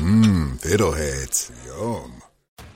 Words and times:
Mmm, 0.00 0.58
fiddleheads. 0.58 1.50
Yum. 1.66 2.22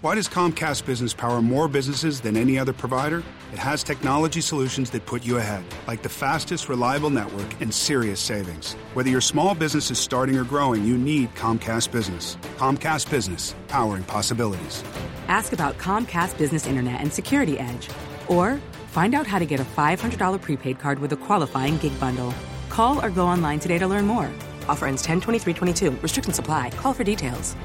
Why 0.03 0.15
does 0.15 0.29
Comcast 0.29 0.85
Business 0.85 1.15
power 1.15 1.41
more 1.41 1.69
businesses 1.69 2.21
than 2.21 2.37
any 2.37 2.59
other 2.59 2.75
provider? 2.75 3.23
It 3.51 3.59
has 3.59 3.83
technology 3.83 4.43
solutions 4.43 4.91
that 4.91 5.07
put 5.07 5.25
you 5.25 5.39
ahead, 5.39 5.65
like 5.87 6.03
the 6.03 6.11
fastest, 6.11 6.69
reliable 6.69 7.09
network 7.09 7.59
and 7.62 7.73
serious 7.73 8.21
savings. 8.21 8.75
Whether 8.93 9.09
your 9.09 9.23
small 9.23 9.55
business 9.55 9.91
is 9.91 9.97
starting 9.97 10.37
or 10.37 10.45
growing, 10.45 10.85
you 10.85 10.99
need 10.99 11.35
Comcast 11.35 11.91
Business. 11.91 12.37
Comcast 12.59 13.11
Business, 13.11 13.55
powering 13.69 14.05
possibilities. 14.05 14.85
Ask 15.29 15.55
about 15.55 15.79
Comcast 15.79 16.37
Business 16.37 16.67
Internet 16.67 17.01
and 17.01 17.11
Security 17.11 17.59
Edge, 17.59 17.89
or 18.29 18.61
find 18.89 19.15
out 19.15 19.27
how 19.27 19.39
to 19.39 19.47
get 19.47 19.61
a 19.61 19.65
$500 19.65 20.43
prepaid 20.43 20.79
card 20.79 20.99
with 20.99 21.12
a 21.15 21.17
qualifying 21.17 21.79
gig 21.79 21.99
bundle. 21.99 22.35
Call 22.69 23.03
or 23.03 23.09
go 23.09 23.27
online 23.27 23.61
today 23.61 23.79
to 23.79 23.87
learn 23.87 24.06
more. 24.06 24.31
Offer 24.69 24.87
ends 24.87 25.03
10 25.03 25.21
23 25.21 26.01
Restrictions 26.01 26.39
apply. 26.39 26.71
Call 26.81 26.95
for 26.95 27.05
details. 27.05 27.57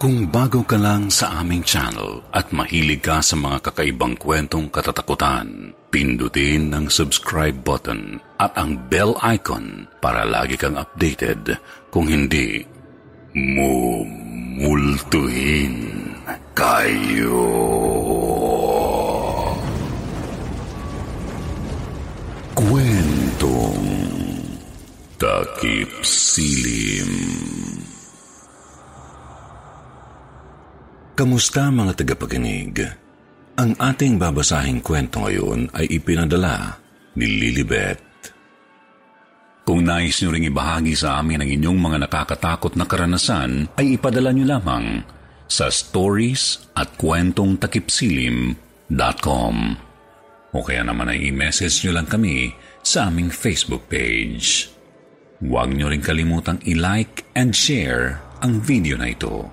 Kung 0.00 0.32
bago 0.32 0.64
ka 0.64 0.80
lang 0.80 1.12
sa 1.12 1.44
aming 1.44 1.60
channel 1.60 2.24
at 2.32 2.56
mahilig 2.56 3.04
ka 3.04 3.20
sa 3.20 3.36
mga 3.36 3.68
kakaibang 3.68 4.16
kwentong 4.16 4.72
katatakutan, 4.72 5.76
pindutin 5.92 6.72
ang 6.72 6.88
subscribe 6.88 7.60
button 7.60 8.16
at 8.40 8.48
ang 8.56 8.80
bell 8.88 9.12
icon 9.20 9.84
para 10.00 10.24
lagi 10.24 10.56
kang 10.56 10.80
updated. 10.80 11.60
Kung 11.92 12.08
hindi, 12.08 12.64
mumultuhin 13.36 15.04
kayo. 16.56 17.44
Takip 25.20 26.00
silim. 26.00 27.12
Kamusta 31.12 31.68
mga 31.68 31.92
tagapakinig? 31.92 32.80
Ang 33.60 33.76
ating 33.76 34.16
babasahing 34.16 34.80
kwento 34.80 35.20
ngayon 35.20 35.68
ay 35.76 35.92
ipinadala 35.92 36.80
ni 37.20 37.28
Lilibet. 37.36 38.00
Kung 39.68 39.84
nais 39.84 40.16
nyo 40.24 40.32
ring 40.32 40.48
ibahagi 40.48 40.96
sa 40.96 41.20
amin 41.20 41.44
ang 41.44 41.50
inyong 41.52 41.76
mga 41.76 42.08
nakakatakot 42.08 42.80
na 42.80 42.88
karanasan, 42.88 43.68
ay 43.76 44.00
ipadala 44.00 44.32
nyo 44.32 44.48
lamang 44.48 45.04
sa 45.44 45.68
stories 45.68 46.72
at 46.72 46.96
kwentong 46.96 47.60
takipsilim.com 47.60 49.56
o 50.50 50.64
kaya 50.64 50.80
naman 50.80 51.12
ay 51.12 51.28
i-message 51.28 51.84
nyo 51.84 51.92
lang 52.00 52.08
kami 52.08 52.56
sa 52.80 53.12
aming 53.12 53.28
Facebook 53.28 53.84
page. 53.84 54.79
Huwag 55.40 55.72
nyo 55.72 55.88
rin 55.88 56.04
kalimutang 56.04 56.60
i-like 56.68 57.32
and 57.32 57.56
share 57.56 58.20
ang 58.44 58.60
video 58.60 59.00
na 59.00 59.08
ito. 59.08 59.48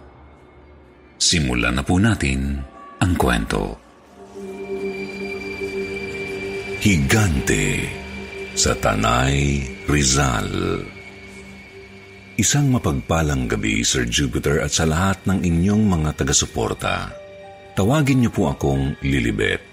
Simulan 1.16 1.80
na 1.80 1.84
po 1.88 1.96
natin 1.96 2.60
ang 3.00 3.16
kwento. 3.16 3.80
Higante 6.84 7.88
sa 8.52 8.76
Tanay, 8.76 9.64
Rizal 9.88 10.52
Isang 12.36 12.68
mapagpalang 12.70 13.48
gabi, 13.48 13.82
Sir 13.82 14.06
Jupiter, 14.12 14.62
at 14.62 14.76
sa 14.76 14.86
lahat 14.86 15.24
ng 15.24 15.42
inyong 15.42 15.88
mga 15.88 16.22
taga-suporta. 16.22 17.10
Tawagin 17.74 18.22
niyo 18.22 18.32
po 18.36 18.52
akong 18.52 19.00
Lilibet. 19.02 19.64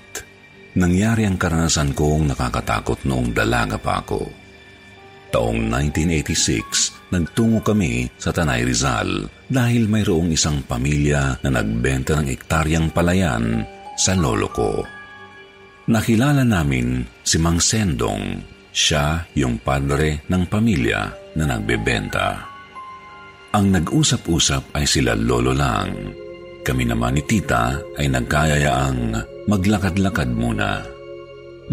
Nangyari 0.78 1.26
ang 1.26 1.36
karanasan 1.36 1.92
kong 1.92 2.30
nakakatakot 2.32 3.02
noong 3.04 3.34
dalaga 3.34 3.76
pa 3.76 4.00
ako. 4.00 4.43
Taong 5.34 5.66
1986, 5.66 7.10
nagtungo 7.10 7.58
kami 7.58 8.06
sa 8.14 8.30
Tanay 8.30 8.62
Rizal 8.62 9.26
dahil 9.50 9.90
mayroong 9.90 10.30
isang 10.30 10.62
pamilya 10.62 11.42
na 11.42 11.58
nagbenta 11.58 12.22
ng 12.22 12.30
ektaryang 12.30 12.94
palayan 12.94 13.66
sa 13.98 14.14
lolo 14.14 14.46
ko. 14.54 14.86
Nakilala 15.90 16.46
namin 16.46 17.02
si 17.26 17.42
Mang 17.42 17.58
Sendong. 17.58 18.46
Siya 18.70 19.26
yung 19.34 19.58
padre 19.58 20.22
ng 20.30 20.46
pamilya 20.46 21.34
na 21.34 21.44
nagbebenta. 21.50 22.28
Ang 23.58 23.74
nag-usap-usap 23.74 24.70
ay 24.78 24.86
sila 24.86 25.18
lolo 25.18 25.50
lang. 25.50 26.14
Kami 26.62 26.86
naman 26.86 27.18
ni 27.18 27.26
tita 27.26 27.74
ay 27.98 28.06
nagkayayaang 28.06 29.18
maglakad-lakad 29.50 30.30
muna. 30.30 30.78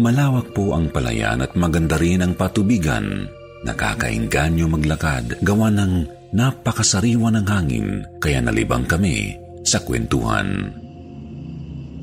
Malawak 0.02 0.50
po 0.50 0.74
ang 0.74 0.90
palayan 0.90 1.46
at 1.46 1.54
maganda 1.54 1.94
rin 1.94 2.26
ang 2.26 2.34
patubigan. 2.34 3.38
Nakakainganyo 3.62 4.66
maglakad 4.66 5.38
gawa 5.42 5.70
ng 5.70 5.92
napakasariwa 6.34 7.28
ng 7.38 7.46
hangin 7.46 7.88
kaya 8.18 8.42
nalibang 8.42 8.86
kami 8.88 9.36
sa 9.62 9.82
kwentuhan. 9.82 10.72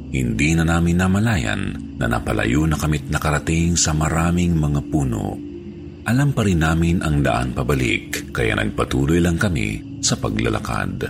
Hindi 0.09 0.57
na 0.57 0.65
namin 0.65 0.97
namalayan 0.97 1.61
na 1.99 2.09
napalayo 2.09 2.65
na 2.65 2.79
kami't 2.79 3.11
nakarating 3.11 3.77
sa 3.77 3.93
maraming 3.93 4.57
mga 4.57 4.81
puno 4.89 5.49
alam 6.09 6.33
pa 6.33 6.41
rin 6.41 6.57
namin 6.57 7.05
ang 7.05 7.21
daan 7.21 7.53
pabalik 7.53 8.33
kaya 8.33 8.57
nagpatuloy 8.57 9.21
lang 9.21 9.37
kami 9.37 10.01
sa 10.01 10.17
paglalakad. 10.17 11.05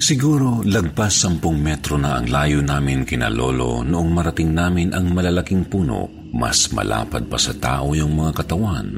Siguro 0.00 0.64
lagpas 0.64 1.12
sampung 1.20 1.60
metro 1.60 2.00
na 2.00 2.16
ang 2.16 2.32
layo 2.32 2.64
namin 2.64 3.04
kina 3.04 3.28
Lolo 3.28 3.84
noong 3.84 4.10
marating 4.10 4.56
namin 4.56 4.96
ang 4.96 5.12
malalaking 5.12 5.68
puno. 5.68 6.08
Mas 6.32 6.72
malapad 6.72 7.28
pa 7.28 7.36
sa 7.36 7.52
tao 7.52 7.92
yung 7.92 8.16
mga 8.16 8.32
katawan 8.40 8.88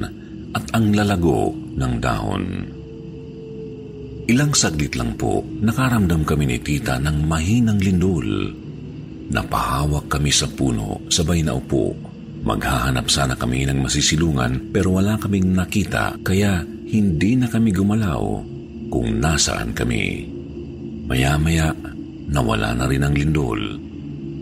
at 0.55 0.63
ang 0.71 0.95
lalago 0.95 1.51
ng 1.51 1.93
dahon. 1.99 2.45
Ilang 4.25 4.57
saglit 4.57 4.97
lang 4.97 5.13
po, 5.19 5.43
nakaramdam 5.43 6.25
kami 6.25 6.49
ni 6.49 6.57
tita 6.63 6.97
ng 6.97 7.27
mahinang 7.27 7.77
lindol. 7.77 8.49
Napahawak 9.29 10.09
kami 10.09 10.33
sa 10.33 10.49
puno, 10.49 11.05
sabay 11.11 11.45
na 11.45 11.53
upo. 11.53 11.93
Maghahanap 12.45 13.05
sana 13.09 13.37
kami 13.37 13.69
ng 13.69 13.85
masisilungan 13.85 14.73
pero 14.73 14.97
wala 14.97 15.17
kaming 15.17 15.53
nakita 15.53 16.17
kaya 16.25 16.61
hindi 16.89 17.37
na 17.37 17.49
kami 17.49 17.73
gumalaw 17.73 18.23
kung 18.89 19.17
nasaan 19.21 19.73
kami. 19.77 20.25
Maya-maya, 21.05 21.73
nawala 22.29 22.73
na 22.73 22.85
rin 22.89 23.05
ang 23.05 23.13
lindol. 23.13 23.61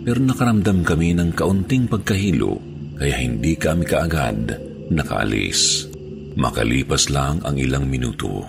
Pero 0.03 0.19
nakaramdam 0.19 0.83
kami 0.83 1.15
ng 1.15 1.31
kaunting 1.31 1.87
pagkahilo 1.87 2.59
kaya 2.99 3.19
hindi 3.19 3.55
kami 3.55 3.83
kaagad 3.87 4.51
nakaalis. 4.91 5.92
Makalipas 6.33 7.13
lang 7.13 7.45
ang 7.45 7.55
ilang 7.61 7.85
minuto, 7.85 8.41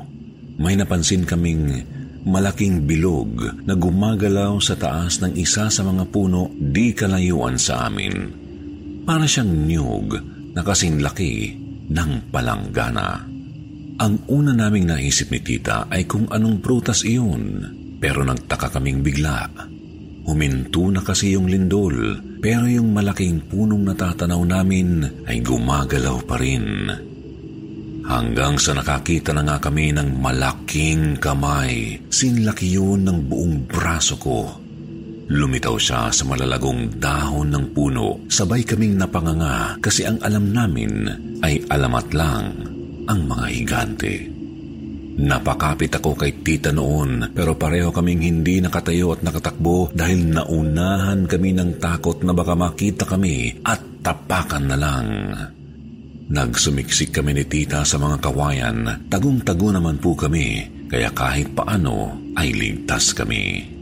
may 0.57 0.79
napansin 0.79 1.29
kaming 1.29 1.85
malaking 2.25 2.89
bilog 2.89 3.61
na 3.69 3.77
gumagalaw 3.77 4.57
sa 4.57 4.75
taas 4.81 5.21
ng 5.21 5.37
isa 5.37 5.69
sa 5.69 5.83
mga 5.85 6.09
puno 6.09 6.49
di 6.57 6.97
kalayuan 6.97 7.61
sa 7.61 7.87
amin. 7.87 8.33
Para 9.05 9.29
siyang 9.29 9.69
niyog 9.69 10.09
na 10.57 10.65
kasing 10.65 11.05
laki 11.05 11.53
ng 11.93 12.33
palanggana. 12.33 13.29
Ang 14.01 14.15
una 14.33 14.57
naming 14.57 14.89
naisip 14.89 15.29
ni 15.29 15.45
tita 15.45 15.87
ay 15.93 16.09
kung 16.09 16.27
anong 16.33 16.65
prutas 16.65 17.05
iyon 17.05 17.45
pero 18.01 18.25
nagtaka 18.25 18.73
kaming 18.81 19.05
bigla. 19.05 19.45
Huminto 20.25 20.89
na 20.89 21.05
kasi 21.05 21.37
yung 21.37 21.53
lindol, 21.53 22.17
pero 22.41 22.65
yung 22.65 22.97
malaking 22.97 23.45
punong 23.45 23.85
natatanaw 23.85 24.41
namin 24.41 25.05
ay 25.29 25.45
gumagalaw 25.45 26.25
pa 26.25 26.41
rin. 26.41 26.89
Hanggang 28.05 28.61
sa 28.61 28.77
nakakita 28.77 29.33
na 29.33 29.41
nga 29.49 29.57
kami 29.57 29.89
ng 29.97 30.21
malaking 30.21 31.17
kamay, 31.17 31.97
sinlaki 32.13 32.77
yun 32.77 33.01
ng 33.09 33.19
buong 33.25 33.65
braso 33.65 34.21
ko. 34.21 34.61
Lumitaw 35.25 35.81
siya 35.81 36.13
sa 36.13 36.25
malalagong 36.29 37.01
dahon 37.01 37.49
ng 37.49 37.67
puno, 37.73 38.29
sabay 38.29 38.61
kaming 38.61 39.01
napanganga 39.01 39.81
kasi 39.81 40.05
ang 40.05 40.21
alam 40.21 40.53
namin 40.53 41.09
ay 41.41 41.65
alamat 41.65 42.07
lang 42.13 42.45
ang 43.09 43.21
mga 43.25 43.47
higante. 43.49 44.15
Napakapit 45.15 45.97
ako 45.97 46.13
kay 46.19 46.45
tita 46.45 46.75
noon 46.75 47.33
pero 47.33 47.57
pareho 47.57 47.89
kaming 47.89 48.21
hindi 48.21 48.61
nakatayo 48.61 49.17
at 49.17 49.25
nakatakbo 49.25 49.95
dahil 49.97 50.29
naunahan 50.29 51.25
kami 51.25 51.57
ng 51.57 51.81
takot 51.81 52.21
na 52.21 52.37
baka 52.37 52.53
makita 52.53 53.09
kami 53.09 53.65
at 53.65 53.81
tapakan 54.05 54.65
na 54.69 54.77
lang. 54.77 55.09
Nagsumiksik 56.25 57.13
kami 57.13 57.37
ni 57.37 57.45
tita 57.45 57.85
sa 57.85 58.01
mga 58.01 58.17
kawayan, 58.25 59.09
tagong-tago 59.13 59.69
naman 59.69 60.01
po 60.01 60.17
kami 60.17 60.65
kaya 60.89 61.13
kahit 61.13 61.53
paano 61.53 62.17
ay 62.39 62.55
ligtas 62.57 63.13
kami. 63.13 63.75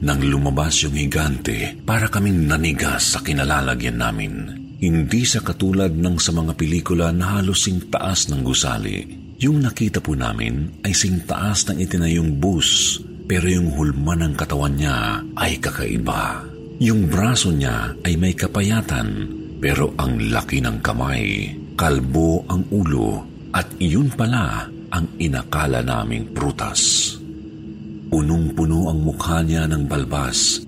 Nang 0.00 0.20
lumabas 0.20 0.84
yung 0.84 0.96
higante, 0.96 1.76
para 1.84 2.08
kaming 2.12 2.44
nanigas 2.48 3.16
sa 3.16 3.20
kinalalagyan 3.24 3.96
namin. 3.96 4.34
Hindi 4.76 5.24
sa 5.24 5.40
katulad 5.40 5.96
ng 5.96 6.16
sa 6.20 6.36
mga 6.36 6.52
pelikula 6.52 7.08
na 7.12 7.40
halos 7.40 7.64
taas 7.88 8.28
ng 8.28 8.44
gusali. 8.44 9.08
Yung 9.40 9.64
nakita 9.64 10.04
po 10.04 10.12
namin 10.12 10.80
ay 10.84 10.92
singtaas 10.92 11.68
ng 11.68 11.80
itinayong 11.80 12.36
bus 12.36 13.00
pero 13.24 13.48
yung 13.48 13.72
hulma 13.72 14.16
ng 14.20 14.36
katawan 14.36 14.76
niya 14.76 15.20
ay 15.36 15.60
kakaiba. 15.60 16.44
Yung 16.80 17.08
braso 17.08 17.52
niya 17.52 17.96
ay 18.04 18.20
may 18.20 18.36
kapayatan 18.36 19.28
pero 19.60 19.96
ang 19.96 20.20
laki 20.20 20.60
ng 20.60 20.84
kamay, 20.84 21.52
kalbo 21.76 22.42
ang 22.48 22.64
ulo 22.72 23.20
at 23.52 23.68
iyon 23.76 24.08
pala 24.16 24.64
ang 24.90 25.06
inakala 25.20 25.84
naming 25.84 26.32
prutas. 26.32 27.14
Punong-puno 28.08 28.88
ang 28.88 29.04
mukha 29.04 29.44
niya 29.44 29.68
ng 29.68 29.84
balbas. 29.84 30.64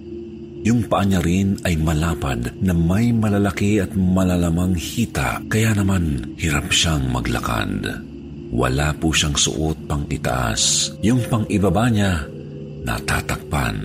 Yung 0.68 0.84
paa 0.84 1.06
niya 1.08 1.24
rin 1.24 1.56
ay 1.64 1.80
malapad 1.80 2.60
na 2.60 2.76
may 2.76 3.08
malalaki 3.14 3.80
at 3.80 3.88
malalamang 3.96 4.76
hita 4.76 5.40
kaya 5.48 5.72
naman 5.72 6.36
hirap 6.36 6.68
siyang 6.68 7.08
maglakad. 7.08 8.04
Wala 8.52 8.92
po 9.00 9.08
siyang 9.08 9.36
suot 9.38 9.88
pang 9.88 10.04
itaas. 10.12 10.92
Yung 11.00 11.24
pang 11.32 11.48
ibaba 11.48 11.88
niya, 11.88 12.20
natatakpan 12.84 13.76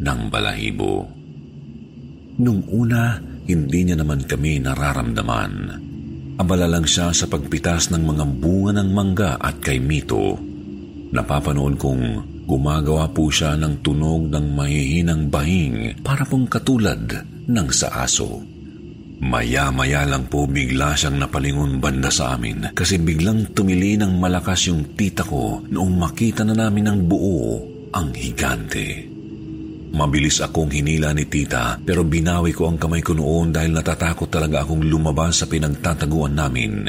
ng 0.00 0.20
balahibo. 0.32 1.04
Nung 2.40 2.64
una, 2.72 3.20
hindi 3.44 3.80
niya 3.84 4.00
naman 4.00 4.24
kami 4.24 4.62
nararamdaman. 4.62 5.52
Abala 6.42 6.66
lang 6.66 6.82
siya 6.82 7.14
sa 7.14 7.30
pagpitas 7.30 7.94
ng 7.94 8.02
mga 8.02 8.24
bunga 8.42 8.82
ng 8.82 8.90
mangga 8.90 9.38
at 9.38 9.62
kay 9.62 9.78
Mito. 9.78 10.34
Napapanoon 11.14 11.78
kong 11.78 12.04
gumagawa 12.50 13.06
po 13.14 13.30
siya 13.30 13.54
ng 13.54 13.78
tunog 13.78 14.26
ng 14.26 14.50
mahihinang 14.50 15.30
bahing 15.30 16.02
para 16.02 16.26
pong 16.26 16.50
katulad 16.50 17.06
ng 17.46 17.68
sa 17.70 18.02
aso. 18.02 18.42
Maya-maya 19.22 20.02
lang 20.02 20.26
po 20.26 20.50
bigla 20.50 20.98
siyang 20.98 21.22
napalingon 21.22 21.78
banda 21.78 22.10
sa 22.10 22.34
amin 22.34 22.74
kasi 22.74 22.98
biglang 22.98 23.54
tumili 23.54 23.94
ng 23.94 24.18
malakas 24.18 24.66
yung 24.66 24.98
tita 24.98 25.22
ko 25.22 25.62
noong 25.62 25.94
makita 25.94 26.42
na 26.42 26.58
namin 26.58 26.90
ng 26.90 26.98
buo 27.06 27.62
ang 27.94 28.10
higante. 28.18 29.11
Mabilis 29.92 30.40
akong 30.40 30.72
hinila 30.72 31.12
ni 31.12 31.28
tita 31.28 31.76
pero 31.76 32.00
binawi 32.00 32.56
ko 32.56 32.64
ang 32.64 32.80
kamay 32.80 33.04
ko 33.04 33.12
noon 33.12 33.52
dahil 33.52 33.76
natatakot 33.76 34.32
talaga 34.32 34.64
akong 34.64 34.88
lumabas 34.88 35.44
sa 35.44 35.46
pinagtataguan 35.46 36.32
namin. 36.32 36.88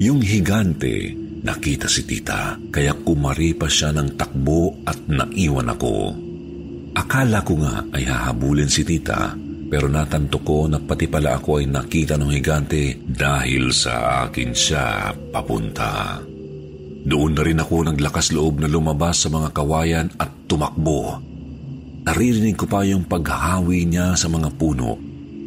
Yung 0.00 0.24
higante, 0.24 1.12
nakita 1.44 1.84
si 1.92 2.08
tita 2.08 2.56
kaya 2.72 2.96
kumaripas 2.96 3.68
siya 3.68 3.92
ng 3.92 4.16
takbo 4.16 4.80
at 4.88 4.96
naiwan 5.12 5.76
ako. 5.76 5.96
Akala 6.96 7.44
ko 7.44 7.60
nga 7.60 7.84
ay 7.92 8.08
hahabulin 8.08 8.72
si 8.72 8.80
tita 8.80 9.36
pero 9.68 9.88
natanto 9.88 10.40
ko 10.40 10.68
na 10.68 10.80
pati 10.80 11.08
pala 11.08 11.36
ako 11.36 11.60
ay 11.60 11.68
nakita 11.68 12.16
ng 12.16 12.32
higante 12.32 12.96
dahil 13.04 13.72
sa 13.76 14.24
akin 14.28 14.52
siya 14.52 15.12
papunta. 15.32 16.20
Doon 17.02 17.32
na 17.36 17.42
rin 17.44 17.60
ako 17.60 17.92
naglakas 17.92 18.32
loob 18.32 18.60
na 18.60 18.68
lumabas 18.68 19.24
sa 19.24 19.28
mga 19.28 19.48
kawayan 19.52 20.08
at 20.16 20.28
tumakbo. 20.48 21.31
Naririnig 22.02 22.58
ko 22.58 22.66
pa 22.66 22.82
yung 22.82 23.06
paghahawi 23.06 23.86
niya 23.86 24.18
sa 24.18 24.26
mga 24.26 24.50
puno. 24.58 24.98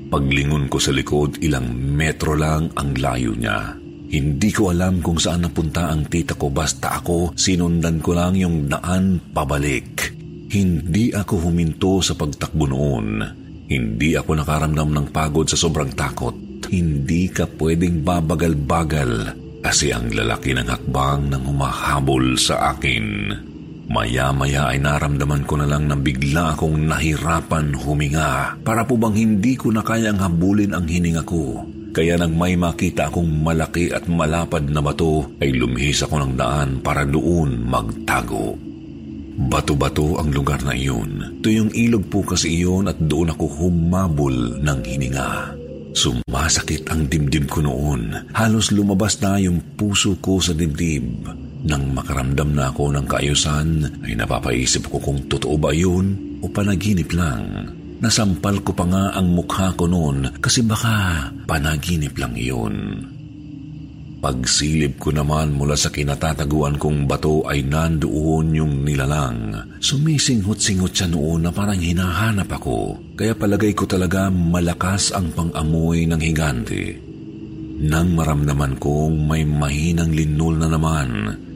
Paglingon 0.07 0.71
ko 0.71 0.79
sa 0.79 0.95
likod, 0.95 1.43
ilang 1.43 1.67
metro 1.75 2.31
lang 2.31 2.71
ang 2.79 2.95
layo 2.95 3.35
niya. 3.35 3.75
Hindi 4.15 4.49
ko 4.55 4.71
alam 4.71 5.03
kung 5.03 5.19
saan 5.19 5.43
napunta 5.43 5.91
ang 5.91 6.07
tita 6.07 6.39
ko 6.39 6.47
basta 6.47 7.01
ako 7.03 7.35
sinundan 7.35 7.99
ko 7.99 8.15
lang 8.15 8.39
yung 8.39 8.71
daan 8.71 9.19
pabalik. 9.33 10.15
Hindi 10.47 11.11
ako 11.11 11.49
huminto 11.49 11.99
sa 11.99 12.15
pagtakbo 12.15 12.69
noon. 12.69 13.19
Hindi 13.65 14.15
ako 14.15 14.39
nakaramdam 14.39 14.93
ng 14.93 15.07
pagod 15.11 15.49
sa 15.49 15.57
sobrang 15.59 15.91
takot. 15.91 16.37
Hindi 16.71 17.27
ka 17.27 17.49
pwedeng 17.59 18.05
babagal-bagal 18.05 19.11
kasi 19.65 19.89
ang 19.89 20.13
lalaki 20.13 20.53
ng 20.53 20.69
hakbang 20.69 21.33
nang 21.33 21.43
humahabol 21.49 22.37
sa 22.37 22.77
akin. 22.77 23.05
Maya-maya 23.85 24.73
ay 24.73 24.81
naramdaman 24.81 25.45
ko 25.45 25.61
na 25.61 25.69
lang 25.69 25.85
na 25.85 25.93
bigla 25.93 26.57
akong 26.57 26.89
nahirapan 26.89 27.77
huminga. 27.77 28.57
Para 28.65 28.81
po 28.81 28.97
bang 28.97 29.13
hindi 29.13 29.53
ko 29.53 29.69
na 29.69 29.85
kayang 29.85 30.17
habulin 30.17 30.73
ang 30.73 30.89
hininga 30.89 31.21
ko. 31.21 31.61
Kaya 31.95 32.19
nang 32.19 32.35
may 32.35 32.59
makita 32.59 33.07
akong 33.07 33.29
malaki 33.45 33.93
at 33.93 34.09
malapad 34.11 34.67
na 34.67 34.83
bato, 34.83 35.31
ay 35.39 35.55
lumihis 35.55 36.03
ako 36.03 36.27
ng 36.27 36.33
daan 36.35 36.69
para 36.83 37.07
doon 37.07 37.63
magtago. 37.63 38.57
Bato-bato 39.35 40.19
ang 40.19 40.27
lugar 40.33 40.59
na 40.65 40.75
iyon. 40.75 41.39
Tuyong 41.39 41.71
ilog 41.71 42.11
po 42.11 42.25
kasi 42.25 42.51
iyon 42.51 42.91
at 42.91 42.99
doon 42.99 43.31
ako 43.31 43.47
humabol 43.63 44.59
ng 44.59 44.79
hininga. 44.83 45.55
Sumasakit 45.95 46.91
ang 46.91 47.07
dibdib 47.07 47.47
ko 47.47 47.63
noon. 47.63 48.31
Halos 48.35 48.75
lumabas 48.75 49.15
na 49.23 49.39
yung 49.39 49.63
puso 49.79 50.19
ko 50.19 50.43
sa 50.43 50.51
dibdib. 50.51 51.44
Nang 51.65 51.97
makaramdam 51.97 52.53
na 52.53 52.69
ako 52.69 52.93
ng 52.93 53.05
kaayusan, 53.09 53.67
ay 54.05 54.13
napapaisip 54.13 54.85
ko 54.85 55.01
kung 55.01 55.25
totoo 55.25 55.57
ba 55.57 55.73
yun 55.73 56.37
o 56.41 56.49
panaginip 56.49 57.09
lang. 57.17 57.73
Nasampal 58.05 58.61
ko 58.61 58.77
pa 58.77 58.85
nga 58.85 59.03
ang 59.17 59.33
mukha 59.33 59.73
ko 59.73 59.89
noon 59.89 60.37
kasi 60.37 60.61
baka 60.61 61.25
panaginip 61.49 62.13
lang 62.21 62.37
iyon. 62.37 62.75
Pagsilip 64.21 64.97
ko 64.97 65.13
naman 65.13 65.53
mula 65.53 65.77
sa 65.77 65.93
kinatataguan 65.93 66.81
kong 66.81 67.05
bato 67.05 67.45
ay 67.45 67.61
nandoon 67.61 68.57
yung 68.57 68.81
nilalang. 68.81 69.53
Sumisinghot-singhot 69.77 70.93
siya 70.93 71.09
noon 71.09 71.45
na 71.45 71.51
parang 71.53 71.77
hinahanap 71.77 72.49
ako. 72.49 72.97
Kaya 73.13 73.37
palagay 73.37 73.77
ko 73.77 73.85
talaga 73.85 74.33
malakas 74.33 75.13
ang 75.13 75.29
pang-amoy 75.29 76.09
ng 76.09 76.21
higante. 76.21 76.97
Nang 77.85 78.17
maramdaman 78.17 78.81
kong 78.81 79.29
may 79.29 79.45
mahinang 79.45 80.09
linol 80.09 80.57
na 80.57 80.73
naman, 80.73 81.09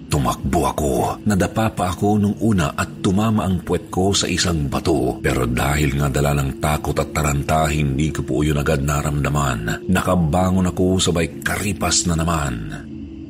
Tumakbo 0.09 0.61
ako. 0.65 0.91
Nadapa 1.29 1.69
pa 1.69 1.93
ako 1.93 2.17
nung 2.17 2.37
una 2.41 2.73
at 2.73 3.05
tumama 3.05 3.45
ang 3.45 3.61
puwet 3.61 3.93
ko 3.93 4.09
sa 4.09 4.25
isang 4.25 4.65
bato. 4.65 5.21
Pero 5.21 5.45
dahil 5.45 5.93
nga 6.01 6.09
dala 6.09 6.33
ng 6.33 6.57
takot 6.57 6.97
at 6.97 7.13
taranta, 7.13 7.69
hindi 7.69 8.09
ko 8.09 8.25
po 8.25 8.41
yun 8.41 8.57
agad 8.57 8.81
naramdaman. 8.81 9.85
Nakabangon 9.85 10.73
ako 10.73 10.97
sabay 10.97 11.45
karipas 11.45 12.09
na 12.09 12.17
naman. 12.17 12.53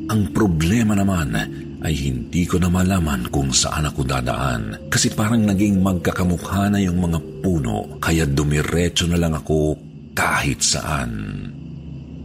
Ang 0.09 0.21
problema 0.31 0.95
naman 0.95 1.35
ay 1.83 1.93
hindi 1.95 2.43
ko 2.47 2.59
na 2.59 2.71
malaman 2.71 3.27
kung 3.27 3.51
saan 3.51 3.87
ako 3.91 4.07
dadaan. 4.07 4.87
Kasi 4.87 5.11
parang 5.11 5.43
naging 5.43 5.83
magkakamukha 5.83 6.71
na 6.71 6.79
yung 6.79 6.99
mga 6.99 7.19
puno, 7.43 7.99
kaya 7.99 8.23
dumiretso 8.23 9.07
na 9.07 9.19
lang 9.19 9.35
ako 9.35 9.75
kahit 10.15 10.63
saan. 10.63 11.11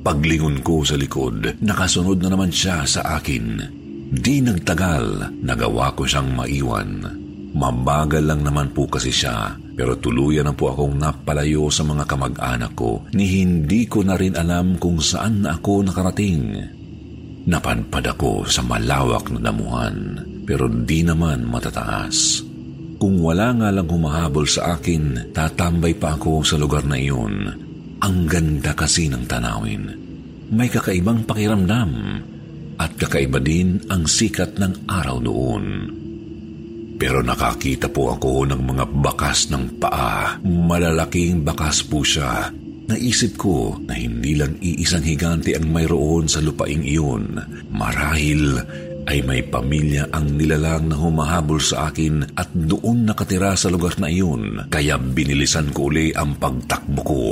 Paglingon 0.05 0.63
ko 0.63 0.87
sa 0.87 0.99
likod, 0.99 1.59
nakasunod 1.63 2.23
na 2.23 2.29
naman 2.35 2.51
siya 2.51 2.83
sa 2.85 3.19
akin. 3.19 3.83
Di 4.15 4.39
nagtagal, 4.39 5.35
nagawa 5.43 5.91
ko 5.99 6.07
siyang 6.07 6.39
maiwan. 6.39 7.03
Mabagal 7.55 8.23
lang 8.23 8.47
naman 8.47 8.71
po 8.71 8.87
kasi 8.87 9.11
siya, 9.11 9.59
pero 9.75 9.99
tuluyan 9.99 10.47
na 10.47 10.55
po 10.55 10.71
akong 10.71 10.95
napalayo 10.95 11.67
sa 11.67 11.83
mga 11.83 12.07
kamag-anak 12.07 12.79
ko 12.79 13.03
ni 13.11 13.43
hindi 13.43 13.91
ko 13.91 14.07
na 14.07 14.15
rin 14.15 14.39
alam 14.39 14.79
kung 14.79 15.03
saan 15.03 15.43
na 15.43 15.59
ako 15.59 15.91
nakarating. 15.91 16.63
Napadpad 17.47 18.15
ako 18.15 18.47
sa 18.47 18.63
malawak 18.63 19.35
na 19.35 19.51
damuhan, 19.51 20.23
pero 20.47 20.71
di 20.71 21.03
naman 21.03 21.47
matataas. 21.51 22.43
Kung 23.03 23.19
wala 23.19 23.51
nga 23.51 23.69
lang 23.75 23.91
humahabol 23.91 24.47
sa 24.47 24.79
akin, 24.79 25.35
tatambay 25.35 25.99
pa 25.99 26.15
ako 26.15 26.47
sa 26.47 26.55
lugar 26.55 26.87
na 26.87 26.95
iyon. 26.95 27.51
Ang 27.99 28.17
ganda 28.31 28.79
kasi 28.79 29.11
ng 29.11 29.27
tanawin. 29.27 29.91
May 30.55 30.71
kakaibang 30.71 31.27
pakiramdam 31.27 31.91
at 32.79 32.97
kakaiba 32.99 33.39
din 33.39 33.83
ang 33.91 34.07
sikat 34.09 34.59
ng 34.59 34.89
araw 34.91 35.19
doon. 35.23 35.65
Pero 36.95 37.21
nakakita 37.21 37.91
po 37.91 38.15
ako 38.15 38.49
ng 38.49 38.63
mga 38.65 38.85
bakas 39.03 39.51
ng 39.51 39.83
paa. 39.83 40.39
Malalaking 40.47 41.43
bakas 41.43 41.83
po 41.83 42.07
siya. 42.07 42.49
Naisip 42.85 43.41
ko 43.41 43.81
na 43.89 43.97
hindi 43.97 44.37
lang 44.37 44.61
iisang 44.61 45.03
higante 45.03 45.57
ang 45.57 45.73
mayroon 45.73 46.31
sa 46.31 46.39
lupaing 46.39 46.85
iyon. 46.85 47.41
Marahil 47.73 48.61
ay 49.05 49.21
may 49.25 49.45
pamilya 49.45 50.09
ang 50.13 50.37
nilalang 50.37 50.89
na 50.89 50.97
humahabol 50.97 51.61
sa 51.61 51.93
akin 51.93 52.25
at 52.37 52.49
doon 52.53 53.05
nakatira 53.05 53.53
sa 53.53 53.69
lugar 53.69 54.01
na 54.01 54.09
iyon, 54.09 54.69
kaya 54.73 54.97
binilisan 54.97 55.73
ko 55.77 55.93
uli 55.93 56.13
ang 56.17 56.41
pagtakbo 56.41 57.01
ko. 57.05 57.25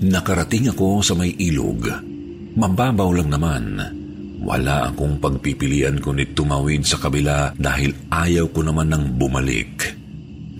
Nakarating 0.00 0.72
ako 0.74 1.04
sa 1.04 1.14
may 1.14 1.36
ilog. 1.38 1.86
Mababaw 2.58 3.10
lang 3.14 3.30
naman, 3.30 3.64
wala 4.40 4.88
akong 4.88 5.20
pagpipilian 5.20 6.00
kundi 6.00 6.32
tumawid 6.32 6.82
sa 6.84 6.96
kabila 6.96 7.52
dahil 7.60 7.92
ayaw 8.08 8.48
ko 8.48 8.60
naman 8.64 8.88
nang 8.88 9.04
bumalik. 9.20 10.00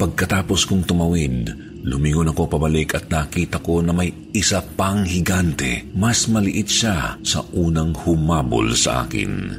Pagkatapos 0.01 0.65
kong 0.65 0.89
tumawid, 0.89 1.53
lumingon 1.85 2.33
ako 2.33 2.57
pabalik 2.57 2.97
at 2.97 3.13
nakita 3.13 3.61
ko 3.61 3.85
na 3.85 3.93
may 3.93 4.09
isa 4.33 4.65
pang 4.65 5.05
higante. 5.05 5.85
Mas 5.97 6.25
maliit 6.29 6.69
siya 6.69 7.21
sa 7.21 7.41
unang 7.53 7.93
humabol 8.05 8.73
sa 8.73 9.05
akin. 9.05 9.53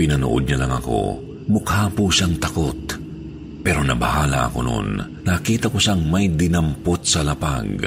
Pinanood 0.00 0.48
niya 0.48 0.64
lang 0.64 0.72
ako. 0.72 1.20
Mukha 1.52 1.92
po 1.92 2.08
siyang 2.08 2.40
takot. 2.40 2.96
Pero 3.60 3.80
nabahala 3.84 4.48
ako 4.48 4.58
noon. 4.64 4.88
Nakita 5.24 5.68
ko 5.68 5.76
siyang 5.76 6.04
may 6.08 6.32
dinampot 6.32 7.04
sa 7.04 7.20
lapag. 7.20 7.84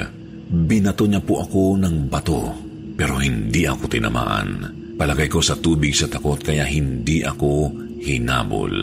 Binato 0.48 1.06
niya 1.06 1.22
po 1.22 1.42
ako 1.42 1.82
ng 1.82 2.06
bato. 2.06 2.54
Pero 2.94 3.18
hindi 3.18 3.66
ako 3.66 3.90
tinamaan. 3.90 4.77
Palagay 4.98 5.30
ko 5.30 5.38
sa 5.38 5.54
tubig 5.54 5.94
sa 5.94 6.10
takot 6.10 6.42
kaya 6.42 6.66
hindi 6.66 7.22
ako 7.22 7.70
hinabol. 8.02 8.74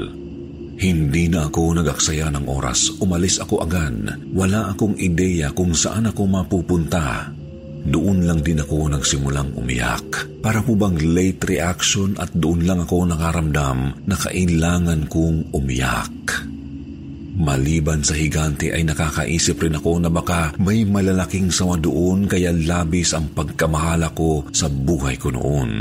Hindi 0.75 1.27
na 1.27 1.51
ako 1.51 1.83
nagaksaya 1.83 2.31
ng 2.31 2.47
oras. 2.47 2.99
Umalis 3.03 3.43
ako 3.43 3.63
agad. 3.67 4.15
Wala 4.31 4.71
akong 4.71 4.95
ideya 4.95 5.51
kung 5.51 5.75
saan 5.75 6.07
ako 6.07 6.23
mapupunta. 6.27 7.31
Doon 7.85 8.23
lang 8.23 8.39
din 8.41 8.63
ako 8.63 8.95
nagsimulang 8.95 9.59
umiyak. 9.59 10.39
Para 10.39 10.63
po 10.63 10.79
bang 10.79 10.95
late 10.99 11.43
reaction 11.51 12.15
at 12.15 12.31
doon 12.31 12.63
lang 12.63 12.79
ako 12.87 13.11
nakaramdam 13.11 14.07
na 14.07 14.15
kailangan 14.15 15.11
kong 15.11 15.51
umiyak. 15.51 16.15
Maliban 17.35 17.99
sa 17.99 18.15
higante 18.15 18.71
ay 18.71 18.87
nakakaisip 18.87 19.59
rin 19.59 19.75
ako 19.75 19.99
na 19.99 20.07
baka 20.07 20.55
may 20.55 20.87
malalaking 20.87 21.51
sawa 21.51 21.75
doon 21.75 22.31
kaya 22.31 22.55
labis 22.55 23.11
ang 23.11 23.35
pagkamahala 23.35 24.15
ko 24.15 24.47
sa 24.55 24.71
buhay 24.71 25.19
ko 25.19 25.35
noon. 25.35 25.71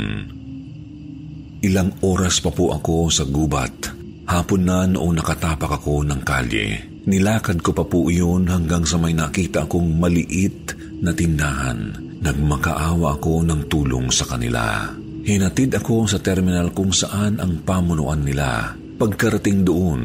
Ilang 1.63 2.03
oras 2.03 2.43
pa 2.43 2.51
po 2.51 2.75
ako 2.75 3.07
sa 3.07 3.23
gubat. 3.23 3.95
Hapon 4.27 4.61
na 4.67 4.83
noong 4.83 5.15
nakatapak 5.15 5.79
ako 5.79 6.03
ng 6.03 6.21
kalye. 6.27 6.91
Nilakad 7.07 7.63
ko 7.63 7.71
pa 7.71 7.85
po 7.87 8.09
iyon 8.09 8.49
hanggang 8.51 8.83
sa 8.83 8.99
may 8.99 9.15
nakita 9.15 9.69
akong 9.69 9.95
maliit 9.95 10.75
na 10.99 11.13
tindahan. 11.13 11.93
Nagmakaawa 12.19 13.15
ako 13.21 13.45
ng 13.45 13.61
tulong 13.69 14.09
sa 14.09 14.25
kanila. 14.27 14.89
Hinatid 15.25 15.73
ako 15.77 16.05
sa 16.09 16.21
terminal 16.21 16.73
kung 16.73 16.93
saan 16.93 17.41
ang 17.41 17.61
pamunuan 17.65 18.21
nila. 18.21 18.77
Pagkarating 18.95 19.67
doon, 19.67 20.01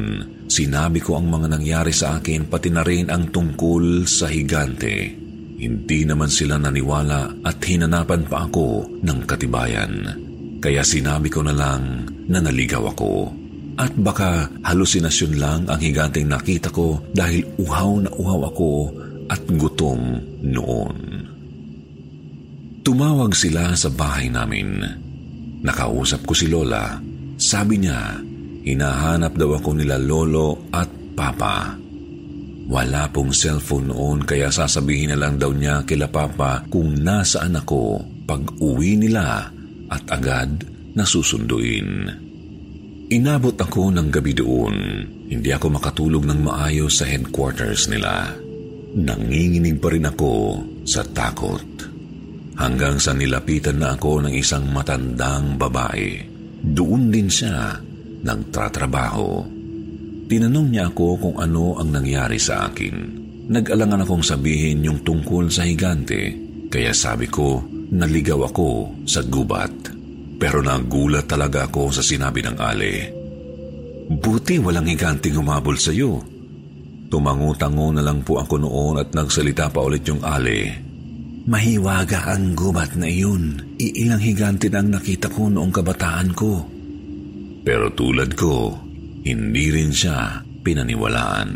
Sinabi 0.51 0.99
ko 0.99 1.15
ang 1.15 1.31
mga 1.31 1.47
nangyari 1.47 1.95
sa 1.95 2.19
akin 2.19 2.51
pati 2.51 2.67
na 2.67 2.83
rin 2.83 3.07
ang 3.07 3.31
tungkol 3.31 4.03
sa 4.03 4.27
higante. 4.27 5.07
Hindi 5.63 6.03
naman 6.03 6.27
sila 6.27 6.59
naniwala 6.59 7.39
at 7.47 7.55
hinanapan 7.63 8.27
pa 8.27 8.51
ako 8.51 8.99
ng 8.99 9.19
katibayan. 9.23 9.93
Kaya 10.59 10.83
sinabi 10.83 11.31
ko 11.31 11.39
na 11.39 11.55
lang 11.55 12.03
na 12.27 12.43
naligaw 12.43 12.83
ako. 12.83 13.31
At 13.79 13.95
baka 13.95 14.51
halusinasyon 14.67 15.33
lang 15.39 15.59
ang 15.71 15.79
higanteng 15.79 16.27
nakita 16.27 16.67
ko 16.67 16.99
dahil 17.15 17.47
uhaw 17.55 18.03
na 18.03 18.11
uhaw 18.11 18.51
ako 18.51 18.71
at 19.31 19.39
gutom 19.55 20.19
noon. 20.43 20.95
Tumawag 22.83 23.31
sila 23.39 23.71
sa 23.79 23.87
bahay 23.87 24.27
namin. 24.27 24.83
Nakausap 25.63 26.27
ko 26.27 26.35
si 26.35 26.51
Lola. 26.51 26.99
Sabi 27.39 27.79
niya, 27.79 28.30
Hinahanap 28.61 29.33
daw 29.33 29.57
ako 29.57 29.73
nila 29.73 29.97
lolo 29.97 30.69
at 30.69 30.89
papa. 31.17 31.81
Wala 32.71 33.09
pong 33.09 33.33
cellphone 33.33 33.89
noon 33.89 34.23
kaya 34.23 34.53
sasabihin 34.53 35.11
na 35.11 35.17
lang 35.17 35.41
daw 35.41 35.49
niya 35.51 35.83
kila 35.83 36.07
papa 36.07 36.63
kung 36.69 36.93
nasaan 37.01 37.57
ako 37.57 38.05
pag 38.29 38.45
uwi 38.61 39.01
nila 39.01 39.49
at 39.89 40.03
agad 40.13 40.61
nasusunduin. 40.93 42.07
Inabot 43.11 43.57
ako 43.59 43.91
ng 43.91 44.07
gabi 44.07 44.31
doon. 44.31 44.75
Hindi 45.27 45.51
ako 45.51 45.81
makatulog 45.81 46.23
ng 46.23 46.47
maayos 46.47 47.03
sa 47.03 47.05
headquarters 47.09 47.91
nila. 47.91 48.31
Nanginginig 48.95 49.83
pa 49.83 49.91
rin 49.91 50.07
ako 50.07 50.63
sa 50.87 51.03
takot. 51.03 51.91
Hanggang 52.55 53.01
sa 53.03 53.11
nilapitan 53.11 53.83
na 53.83 53.99
ako 53.99 54.27
ng 54.27 54.33
isang 54.37 54.69
matandang 54.71 55.59
babae. 55.59 56.23
Doon 56.61 57.11
din 57.11 57.27
siya 57.27 57.90
nagtatrabaho. 58.23 59.45
Tinanong 60.31 60.67
niya 60.71 60.89
ako 60.89 61.07
kung 61.19 61.37
ano 61.37 61.75
ang 61.75 61.91
nangyari 61.91 62.39
sa 62.39 62.71
akin. 62.71 62.95
Nag-alangan 63.51 64.07
akong 64.07 64.23
sabihin 64.23 64.85
yung 64.87 65.03
tungkol 65.03 65.51
sa 65.51 65.67
higante, 65.67 66.31
kaya 66.71 66.95
sabi 66.95 67.27
ko, 67.27 67.59
naligaw 67.91 68.47
ako 68.47 69.03
sa 69.03 69.19
gubat. 69.27 69.91
Pero 70.39 70.63
nagulat 70.63 71.27
talaga 71.27 71.67
ako 71.67 71.91
sa 71.91 72.01
sinabi 72.01 72.41
ng 72.41 72.57
ale. 72.57 72.93
Buti 74.07 74.57
walang 74.57 74.87
higanting 74.87 75.35
humabol 75.35 75.75
sa 75.75 75.91
iyo. 75.91 76.23
Tumango-tango 77.11 77.91
na 77.91 77.99
lang 77.99 78.23
po 78.23 78.39
ako 78.39 78.55
noon 78.55 79.03
at 79.03 79.11
nagsalita 79.11 79.67
pa 79.67 79.83
ulit 79.83 80.07
yung 80.07 80.23
ale. 80.23 80.79
Mahiwaga 81.43 82.31
ang 82.31 82.55
gubat 82.55 82.95
na 82.95 83.11
iyon. 83.11 83.75
Iilang 83.75 84.23
higante 84.23 84.71
na 84.71 84.79
ang 84.79 84.95
nakita 84.95 85.27
ko 85.27 85.51
noong 85.51 85.73
kabataan 85.75 86.31
ko. 86.31 86.63
Pero 87.61 87.93
tulad 87.93 88.33
ko, 88.33 88.73
hindi 89.21 89.69
rin 89.69 89.93
siya 89.93 90.41
pinaniwalaan. 90.65 91.51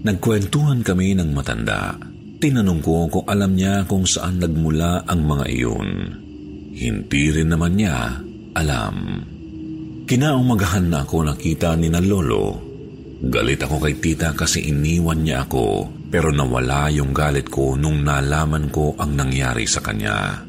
Nagkwentuhan 0.00 0.80
kami 0.80 1.12
ng 1.12 1.30
matanda. 1.36 1.92
Tinanong 2.40 2.80
ko 2.80 3.04
kung 3.12 3.26
alam 3.28 3.52
niya 3.52 3.84
kung 3.84 4.08
saan 4.08 4.40
nagmula 4.40 5.04
ang 5.04 5.28
mga 5.28 5.44
iyon. 5.52 5.90
Hindi 6.72 7.24
rin 7.36 7.52
naman 7.52 7.76
niya 7.76 8.16
alam. 8.56 8.96
Kinaumagahan 10.08 10.88
na 10.88 11.04
ako 11.04 11.28
nakita 11.28 11.76
ni 11.76 11.92
na 11.92 12.00
lolo. 12.00 12.56
Galit 13.20 13.60
ako 13.60 13.76
kay 13.84 14.00
tita 14.00 14.32
kasi 14.32 14.72
iniwan 14.72 15.20
niya 15.20 15.44
ako 15.44 15.92
pero 16.08 16.32
nawala 16.32 16.88
yung 16.88 17.12
galit 17.12 17.52
ko 17.52 17.76
nung 17.76 18.00
nalaman 18.00 18.72
ko 18.72 18.96
ang 18.96 19.14
nangyari 19.14 19.68
sa 19.68 19.84
kanya. 19.84 20.48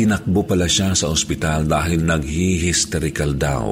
Tinakbo 0.00 0.48
pala 0.48 0.64
siya 0.64 0.96
sa 0.96 1.12
ospital 1.12 1.68
dahil 1.68 2.00
naghi-hysterical 2.00 3.36
daw. 3.36 3.68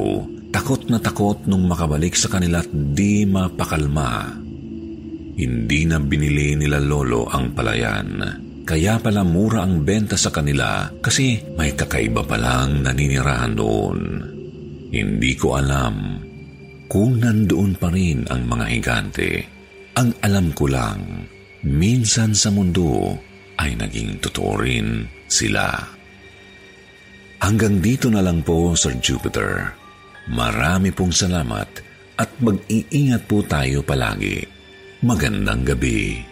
Takot 0.52 0.84
na 0.92 1.00
takot 1.00 1.48
nung 1.48 1.64
makabalik 1.64 2.12
sa 2.12 2.28
kanila 2.28 2.60
at 2.60 2.68
di 2.68 3.24
mapakalma. 3.24 4.36
Hindi 5.40 5.88
na 5.88 5.96
binili 5.96 6.52
nila 6.52 6.84
lolo 6.84 7.32
ang 7.32 7.56
palayan. 7.56 8.20
Kaya 8.60 9.00
pala 9.00 9.24
mura 9.24 9.64
ang 9.64 9.80
benta 9.88 10.20
sa 10.20 10.28
kanila 10.28 10.92
kasi 11.00 11.40
may 11.56 11.72
kakaiba 11.72 12.20
palang 12.28 12.84
naninirahan 12.84 13.56
doon. 13.56 13.98
Hindi 14.92 15.32
ko 15.32 15.56
alam 15.56 16.20
kung 16.92 17.24
nandoon 17.24 17.72
pa 17.80 17.88
rin 17.88 18.28
ang 18.28 18.44
mga 18.44 18.66
higante. 18.68 19.30
Ang 19.96 20.12
alam 20.20 20.52
ko 20.52 20.68
lang, 20.68 21.24
minsan 21.64 22.36
sa 22.36 22.52
mundo 22.52 23.16
ay 23.56 23.80
naging 23.80 24.20
totoo 24.20 24.60
rin 24.60 25.08
sila. 25.24 25.96
Hanggang 27.38 27.80
dito 27.80 28.10
na 28.12 28.20
lang 28.20 28.44
po, 28.44 28.74
Sir 28.74 28.98
Jupiter. 28.98 29.72
Marami 30.28 30.92
pong 30.92 31.14
salamat 31.14 31.68
at 32.18 32.30
mag-iingat 32.44 33.24
po 33.24 33.40
tayo 33.46 33.80
palagi. 33.80 34.44
Magandang 35.00 35.64
gabi. 35.64 36.27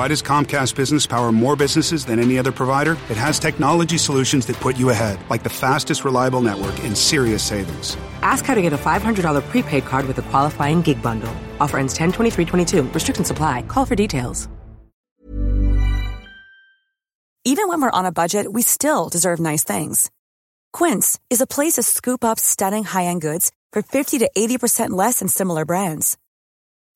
Why 0.00 0.08
does 0.08 0.22
Comcast 0.22 0.76
Business 0.76 1.06
power 1.06 1.30
more 1.30 1.56
businesses 1.56 2.06
than 2.06 2.18
any 2.18 2.38
other 2.38 2.50
provider? 2.50 2.92
It 3.10 3.18
has 3.18 3.38
technology 3.38 3.98
solutions 3.98 4.46
that 4.46 4.56
put 4.56 4.78
you 4.78 4.88
ahead, 4.88 5.18
like 5.28 5.42
the 5.42 5.50
fastest 5.50 6.06
reliable 6.06 6.40
network 6.40 6.72
and 6.84 6.96
serious 6.96 7.42
savings. 7.42 7.98
Ask 8.22 8.46
how 8.46 8.54
to 8.54 8.62
get 8.62 8.72
a 8.72 8.78
$500 8.78 9.42
prepaid 9.50 9.84
card 9.84 10.06
with 10.06 10.18
a 10.18 10.22
qualifying 10.22 10.80
gig 10.80 11.02
bundle. 11.02 11.30
Offer 11.60 11.76
ends 11.80 11.98
10-23-22. 11.98 12.94
Restrictions 12.94 13.28
supply. 13.28 13.60
Call 13.68 13.84
for 13.84 13.94
details. 13.94 14.48
Even 17.44 17.68
when 17.68 17.82
we're 17.82 17.90
on 17.90 18.06
a 18.06 18.12
budget, 18.12 18.50
we 18.50 18.62
still 18.62 19.10
deserve 19.10 19.38
nice 19.38 19.64
things. 19.64 20.10
Quince 20.72 21.20
is 21.28 21.42
a 21.42 21.46
place 21.46 21.74
to 21.74 21.82
scoop 21.82 22.24
up 22.24 22.38
stunning 22.40 22.84
high 22.84 23.04
end 23.04 23.20
goods 23.20 23.52
for 23.70 23.82
50 23.82 24.20
to 24.20 24.30
80% 24.34 24.92
less 24.92 25.18
than 25.18 25.28
similar 25.28 25.66
brands. 25.66 26.16